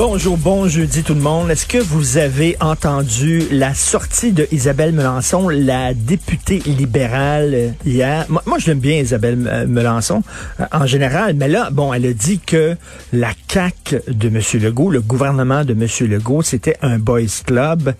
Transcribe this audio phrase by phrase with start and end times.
[0.00, 1.50] Bonjour, bon jeudi tout le monde.
[1.50, 8.24] Est-ce que vous avez entendu la sortie de Isabelle Melançon, la députée libérale euh, hier?
[8.28, 10.22] Moi, je l'aime bien Isabelle euh, Melançon
[10.60, 12.76] euh, en général, mais là, bon, elle a dit que
[13.12, 14.40] la CAQ de M.
[14.62, 15.88] Legault, le gouvernement de M.
[16.08, 17.92] Legault, c'était un boys club.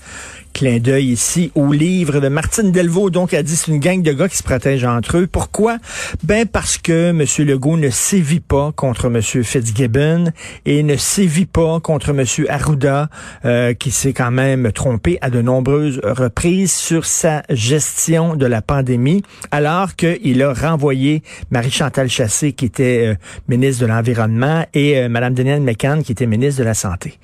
[0.55, 3.11] Clin d'œil ici au livre de Martine Delvaux.
[3.11, 5.27] Donc, elle dit c'est une gang de gars qui se protègent entre eux.
[5.27, 5.78] Pourquoi?
[6.25, 7.25] Ben, parce que M.
[7.47, 9.23] Legault ne sévit pas contre M.
[9.23, 10.33] Fitzgibbon
[10.64, 12.25] et ne sévit pas M.
[12.48, 13.08] Arruda,
[13.44, 18.62] euh, qui s'est quand même trompé à de nombreuses reprises sur sa gestion de la
[18.62, 23.14] pandémie, alors qu'il a renvoyé Marie-Chantal Chassé, qui était euh,
[23.48, 27.19] ministre de l'Environnement, et euh, Mme Danielle McCann, qui était ministre de la Santé.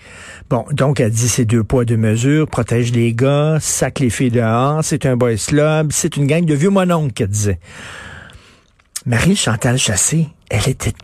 [0.49, 4.31] Bon, donc, elle dit c'est deux poids, deux mesures, protège les gars, sac les filles
[4.31, 7.59] dehors, c'est un boys club, c'est une gang de vieux mononcles, qu'elle disait.
[9.07, 10.95] Marie-Chantal Chassé, elle était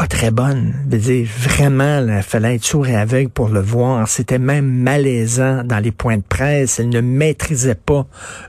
[0.00, 0.72] pas très bonne.
[0.90, 4.08] Je veux dire, vraiment, il fallait être sourd et aveugle pour le voir.
[4.08, 6.80] C'était même malaisant dans les points de presse.
[6.80, 8.06] Elle ne maîtrisait pas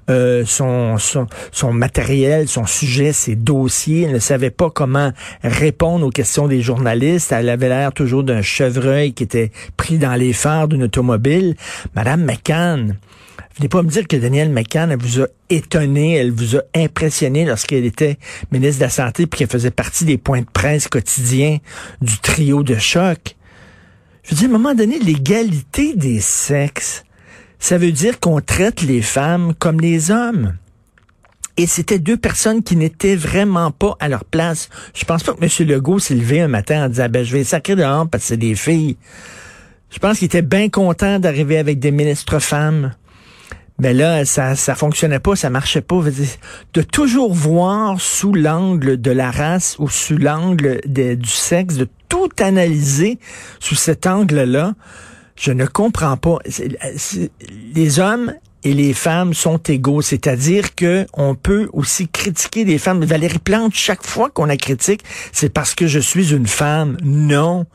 [0.10, 4.04] euh, son, matériel, son sujet, ses dossiers.
[4.04, 5.12] Elle ne savait pas comment
[5.44, 7.34] répondre aux questions des journalistes.
[7.34, 11.58] Elle avait l'air toujours d'un chevreuil qui était pris dans les phares d'une automobile.
[11.96, 12.96] Madame McCann,
[13.58, 17.46] Venez pas me dire que Danielle McCann, elle vous a étonné, elle vous a impressionné
[17.46, 18.18] lorsqu'elle était
[18.52, 21.58] ministre de la Santé puis qu'elle faisait partie des points de presse quotidiens
[22.02, 23.36] du trio de choc.
[24.24, 27.04] Je veux dire, à un moment donné, l'égalité des sexes,
[27.60, 30.54] ça veut dire qu'on traite les femmes comme les hommes.
[31.58, 34.70] Et c'était deux personnes qui n'étaient vraiment pas à leur place.
[34.96, 35.68] Je pense pas que M.
[35.68, 38.38] Legault s'est levé un matin en disant, ben, je vais sacrer dehors parce que c'est
[38.38, 38.98] des filles.
[39.92, 42.94] Je pense qu'il était bien content d'arriver avec des ministres femmes.
[43.80, 46.02] Mais là, ça ça fonctionnait pas, ça marchait pas.
[46.74, 52.30] De toujours voir sous l'angle de la race ou sous l'angle du sexe, de tout
[52.40, 53.18] analyser
[53.60, 54.76] sous cet angle-là,
[55.36, 56.38] je ne comprends pas.
[57.74, 58.34] Les hommes
[58.64, 63.04] et les femmes sont égaux, c'est-à-dire que on peut aussi critiquer des femmes.
[63.04, 66.98] Valérie Plante, chaque fois qu'on la critique, c'est parce que je suis une femme.
[67.04, 67.66] Non,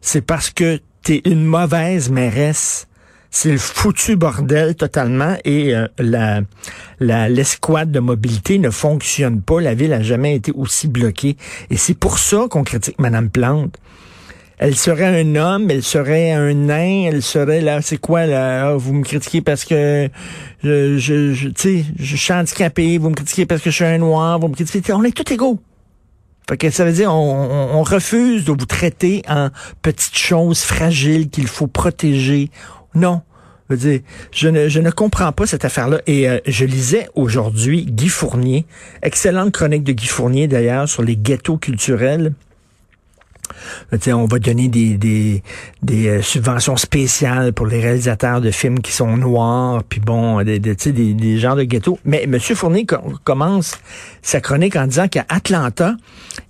[0.00, 2.86] c'est parce que tu es une mauvaise mairesse
[3.30, 9.60] c'est le foutu bordel totalement et euh, la l'escouade de mobilité ne fonctionne pas.
[9.60, 11.36] La ville a jamais été aussi bloquée
[11.70, 13.76] et c'est pour ça qu'on critique Madame Plante.
[14.58, 18.74] Elle serait un homme, elle serait un nain, elle serait là, c'est quoi là ah,
[18.76, 20.10] Vous me critiquez parce que
[20.62, 22.98] je, je, je tu sais, je suis handicapé.
[22.98, 24.38] Vous me critiquez parce que je suis un noir.
[24.38, 24.92] Vous me critiquez.
[24.92, 25.58] On est tous égaux.
[26.46, 29.48] Fait que ça veut dire on, on refuse de vous traiter en
[29.80, 32.50] petites choses fragiles qu'il faut protéger.
[32.94, 33.22] Non.
[34.32, 36.00] Je, ne, je ne comprends pas cette affaire-là.
[36.06, 38.66] Et euh, je lisais aujourd'hui Guy Fournier,
[39.02, 42.32] excellente chronique de Guy Fournier d'ailleurs sur les ghettos culturels.
[44.08, 45.42] On va donner des,
[45.90, 50.74] euh, subventions spéciales pour les réalisateurs de films qui sont noirs, puis bon, des, des,
[50.74, 51.98] des, genres de ghettos.
[52.04, 52.38] Mais M.
[52.40, 52.86] Fournier
[53.24, 53.78] commence
[54.22, 55.96] sa chronique en disant qu'à Atlanta,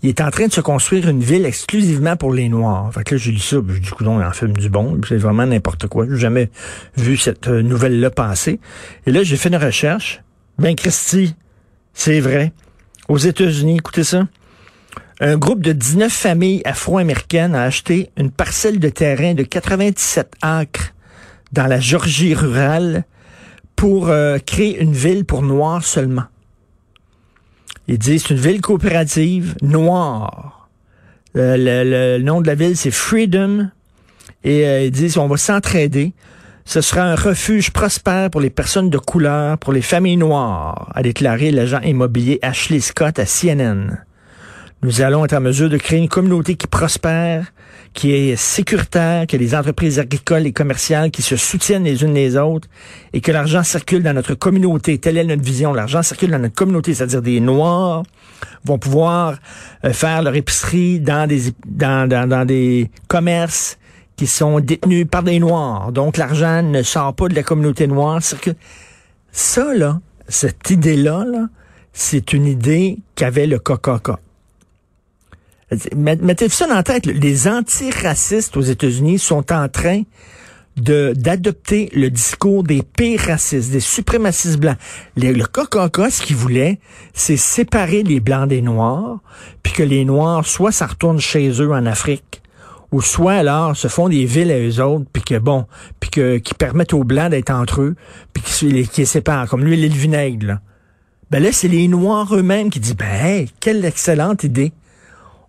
[0.02, 2.90] il est en train de se construire une ville exclusivement pour les Noirs.
[2.92, 5.46] Fait que là, j'ai lu ça, je dis, on en filme du bon, c'est vraiment
[5.46, 6.06] n'importe quoi.
[6.08, 6.50] J'ai jamais
[6.96, 8.60] vu cette euh, nouvelle-là passer.
[9.06, 10.22] Et là, j'ai fait une recherche.
[10.58, 11.34] Ben, Christy,
[11.94, 12.52] c'est vrai.
[13.08, 14.26] Aux États-Unis, écoutez ça.
[15.22, 20.94] Un groupe de 19 familles afro-américaines a acheté une parcelle de terrain de 97 acres
[21.52, 23.04] dans la Georgie rurale
[23.76, 26.24] pour euh, créer une ville pour Noirs seulement.
[27.86, 30.70] Ils disent une ville coopérative noire.
[31.34, 33.68] Le, nom de la ville, c'est Freedom.
[34.42, 36.14] Et euh, ils disent on va s'entraider.
[36.64, 41.02] Ce sera un refuge prospère pour les personnes de couleur, pour les familles noires, a
[41.02, 43.98] déclaré l'agent immobilier Ashley Scott à CNN.
[44.82, 47.52] Nous allons être en mesure de créer une communauté qui prospère,
[47.92, 52.38] qui est sécuritaire, que les entreprises agricoles et commerciales qui se soutiennent les unes les
[52.38, 52.66] autres
[53.12, 54.96] et que l'argent circule dans notre communauté.
[54.96, 55.74] Telle est notre vision.
[55.74, 58.04] L'argent circule dans notre communauté, c'est-à-dire des Noirs
[58.64, 59.38] vont pouvoir
[59.84, 63.76] euh, faire leur épicerie dans des, dans, dans, des commerces
[64.16, 65.92] qui sont détenus par des Noirs.
[65.92, 68.20] Donc l'argent ne sort pas de la communauté noire.
[69.30, 71.48] Ça, là, cette idée-là, -là,
[71.92, 74.18] c'est une idée qu'avait le Coca-Cola.
[75.94, 77.06] Mettez ça dans la tête.
[77.06, 80.02] Les antiracistes aux États-Unis sont en train
[80.76, 84.78] d'adopter le discours des pires racistes, des suprémacistes blancs.
[85.16, 86.80] Le, le KKK, ce qu'il voulait,
[87.12, 89.18] c'est séparer les blancs des noirs,
[89.62, 92.42] puis que les noirs, soit ça retourne chez eux en Afrique,
[92.92, 95.66] ou soit alors se font des villes à eux autres, puis que bon,
[96.00, 97.96] puis que qui permettent aux blancs d'être entre eux,
[98.32, 100.46] puis qui, les, les séparent, comme lui, l'île vinaigre.
[100.46, 100.60] Là.
[101.30, 104.72] Ben là, c'est les noirs eux-mêmes qui disent, ben hey, quelle excellente idée.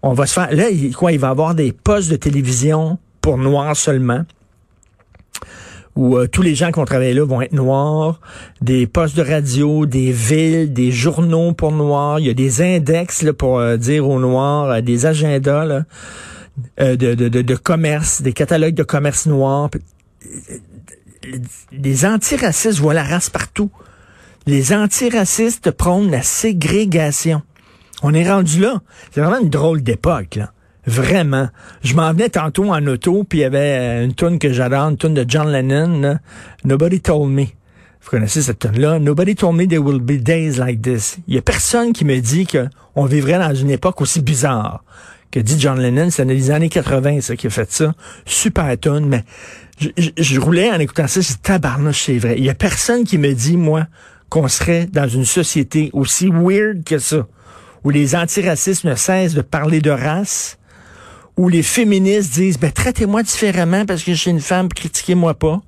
[0.04, 0.66] On va se faire, là,
[0.98, 4.26] quoi, il va avoir des postes de télévision pour noirs seulement
[5.96, 8.20] où euh, tous les gens qui ont travaillé là vont être noirs,
[8.62, 13.24] des postes de radio, des villes, des journaux pour noirs, il y a des index
[13.24, 15.84] là, pour euh, dire aux noirs, euh, des agendas là,
[16.78, 19.70] de, de, de, de, commerce, des catalogues de commerce noir.
[21.72, 23.72] Les antiracistes voient la race partout.
[24.48, 27.42] Les antiracistes prônent la ségrégation.
[28.02, 28.82] On est rendu là.
[29.12, 30.52] C'est vraiment une drôle d'époque, là.
[30.88, 31.50] Vraiment.
[31.84, 34.98] Je m'en venais tantôt en auto, puis il y avait une tune que j'adore, une
[34.98, 36.18] tune de John Lennon,
[36.64, 37.46] Nobody Told Me.
[38.04, 38.98] Vous connaissez cette tune-là?
[38.98, 41.20] Nobody told me there will be days like this.
[41.28, 44.84] Il y a personne qui me dit qu'on vivrait dans une époque aussi bizarre
[45.30, 46.10] que dit John Lennon.
[46.10, 47.94] C'est dans les années 80, ça, qui a fait ça.
[48.26, 49.24] Super tune, mais
[49.80, 52.36] je, je, roulais en écoutant ça, c'est tabarnouche, c'est vrai.
[52.38, 53.86] Il y a personne qui me dit, moi,
[54.30, 57.28] qu'on serait dans une société aussi weird que ça,
[57.84, 60.58] où les antiracistes ne cessent de parler de race,
[61.38, 65.62] où les féministes disent, ben, traitez-moi différemment parce que je suis une femme, critiquez-moi pas.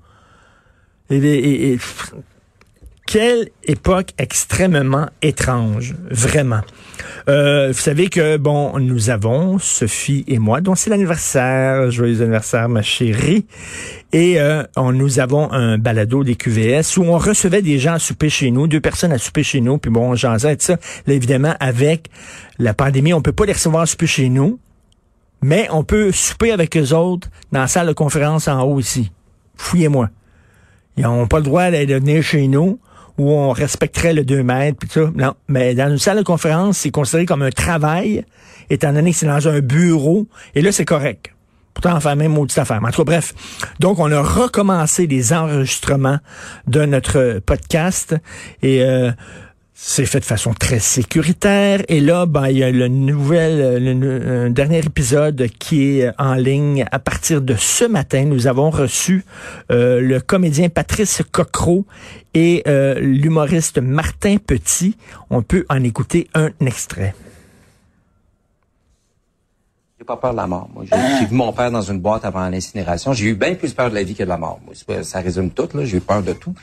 [3.14, 6.62] Quelle époque extrêmement étrange, vraiment.
[7.30, 12.68] Euh, vous savez que, bon, nous avons, Sophie et moi, dont c'est l'anniversaire, joyeux anniversaire,
[12.70, 13.46] ma chérie,
[14.14, 18.00] et euh, on, nous avons un balado des QVS où on recevait des gens à
[18.00, 20.78] souper chez nous, deux personnes à souper chez nous, puis bon, j'en sais ça.
[21.06, 22.10] Là, évidemment, avec
[22.58, 24.60] la pandémie, on peut pas les recevoir à souper chez nous,
[25.44, 29.12] mais on peut souper avec eux autres dans la salle de conférence en haut ici.
[29.56, 30.10] Fouillez-moi.
[30.98, 32.80] Ils n'ont pas le droit de venir chez nous
[33.18, 35.12] où on respecterait le 2 mètres, puis ça.
[35.16, 35.34] Non.
[35.48, 38.26] Mais dans une salle de conférence, c'est considéré comme un travail,
[38.70, 41.34] étant donné que c'est dans un bureau, et là, c'est correct.
[41.74, 42.80] Pourtant, enfin, même maudite affaire.
[42.84, 43.34] En tout cas, bref.
[43.80, 46.20] Donc, on a recommencé les enregistrements
[46.68, 48.16] de notre podcast.
[48.62, 49.12] Et euh,
[49.76, 51.82] c'est fait de façon très sécuritaire.
[51.88, 56.86] Et là, ben, il y a le nouvel, le, dernier épisode qui est en ligne
[56.92, 58.26] à partir de ce matin.
[58.26, 59.26] Nous avons reçu
[59.72, 61.86] euh, le comédien Patrice Cocro
[62.34, 64.96] et euh, l'humoriste Martin Petit.
[65.30, 67.16] On peut en écouter un extrait.
[70.04, 70.68] J'ai pas peur de la mort.
[70.74, 73.14] Moi, j'ai vu mon père dans une boîte avant l'incinération.
[73.14, 74.60] J'ai eu bien plus peur de la vie que de la mort.
[75.02, 75.70] ça résume tout.
[75.74, 76.54] Là, j'ai eu peur de tout.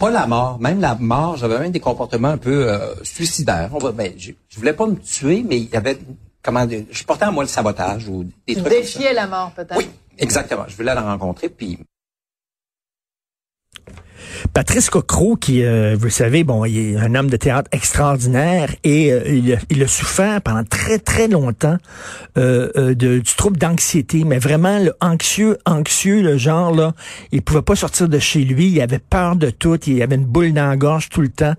[0.00, 3.70] Pas la mort, même la mort, j'avais même des comportements un peu euh, suicidaires.
[3.94, 5.96] ben, je, je voulais pas me tuer, mais il y avait
[6.42, 8.68] comment je portais à moi le sabotage ou des trucs.
[8.68, 9.76] Défier la mort peut-être.
[9.76, 9.88] Oui,
[10.18, 10.64] exactement.
[10.66, 11.78] Je voulais la rencontrer puis
[14.52, 19.12] Patrice Cocro, qui, euh, vous savez, bon, il est un homme de théâtre extraordinaire et
[19.12, 21.76] euh, il, a, il, a, souffert pendant très, très longtemps
[22.36, 26.92] euh, euh de, du trouble d'anxiété, mais vraiment le anxieux, anxieux, le genre, là,
[27.32, 30.24] il pouvait pas sortir de chez lui, il avait peur de tout, il avait une
[30.24, 31.54] boule dans la gorge tout le temps.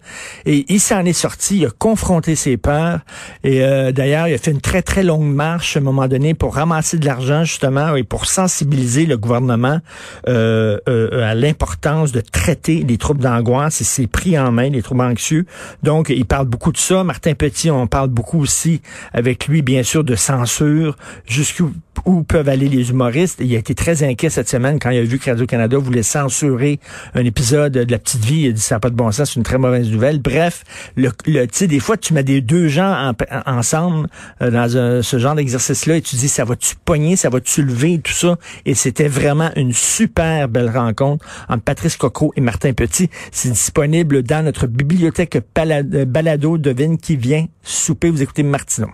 [0.45, 2.99] Et il s'en est sorti, il a confronté ses peurs.
[3.43, 3.59] Et
[3.91, 6.97] d'ailleurs, il a fait une très, très longue marche à un moment donné pour ramasser
[6.97, 9.79] de l'argent, justement, et pour sensibiliser le gouvernement
[10.27, 15.45] à l'importance de traiter les troubles d'angoisse c'est pris en main, les troubles anxieux.
[15.83, 17.03] Donc, il parle beaucoup de ça.
[17.03, 18.81] Martin Petit, on parle beaucoup aussi
[19.13, 21.71] avec lui, bien sûr, de censure, jusqu'où
[22.05, 23.39] où peuvent aller les humoristes.
[23.41, 26.79] Il a été très inquiet cette semaine quand il a vu que Radio-Canada voulait censurer
[27.13, 28.41] un épisode de La Petite Vie.
[28.41, 30.19] Il a dit ça n'a pas de bon sens, c'est une très mauvaise nouvelle.
[30.19, 30.63] Bref,
[30.95, 33.13] le, tu sais, des fois, tu mets des deux gens
[33.45, 34.07] ensemble
[34.41, 38.11] euh, dans ce genre d'exercice-là et tu dis ça va-tu pogner, ça va-tu lever, tout
[38.11, 38.37] ça?
[38.65, 42.41] Et c'était vraiment une super belle rencontre entre Patrice Coco et
[42.73, 43.09] Petit.
[43.31, 46.57] C'est disponible dans notre bibliothèque balado.
[46.57, 48.09] Devine qui vient souper.
[48.09, 48.89] Vous écoutez Martineau.